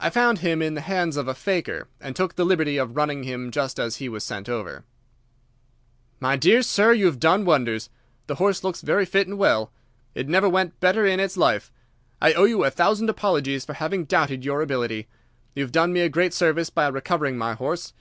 "I 0.00 0.08
found 0.08 0.38
him 0.38 0.62
in 0.62 0.72
the 0.72 0.80
hands 0.80 1.18
of 1.18 1.28
a 1.28 1.34
faker, 1.34 1.86
and 2.00 2.16
took 2.16 2.34
the 2.36 2.46
liberty 2.46 2.78
of 2.78 2.96
running 2.96 3.24
him 3.24 3.50
just 3.50 3.78
as 3.78 3.96
he 3.96 4.08
was 4.08 4.24
sent 4.24 4.48
over." 4.48 4.84
"My 6.18 6.34
dear 6.36 6.62
sir, 6.62 6.94
you 6.94 7.04
have 7.04 7.20
done 7.20 7.44
wonders. 7.44 7.90
The 8.26 8.36
horse 8.36 8.64
looks 8.64 8.80
very 8.80 9.04
fit 9.04 9.28
and 9.28 9.36
well. 9.36 9.70
It 10.14 10.28
never 10.28 10.48
went 10.48 10.80
better 10.80 11.04
in 11.04 11.20
its 11.20 11.36
life. 11.36 11.70
I 12.22 12.32
owe 12.32 12.44
you 12.44 12.64
a 12.64 12.70
thousand 12.70 13.10
apologies 13.10 13.66
for 13.66 13.74
having 13.74 14.06
doubted 14.06 14.46
your 14.46 14.62
ability. 14.62 15.08
You 15.54 15.62
have 15.62 15.72
done 15.72 15.92
me 15.92 16.00
a 16.00 16.08
great 16.08 16.32
service 16.32 16.70
by 16.70 16.88
recovering 16.88 17.36
my 17.36 17.52
horse. 17.52 17.92